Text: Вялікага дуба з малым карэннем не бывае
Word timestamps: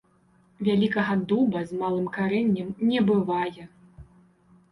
Вялікага 0.67 1.13
дуба 1.31 1.59
з 1.71 1.81
малым 1.81 2.07
карэннем 2.17 2.67
не 2.93 2.99
бывае 3.09 3.63